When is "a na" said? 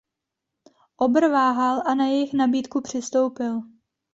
1.87-2.05